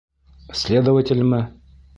[0.61, 1.41] Следователме?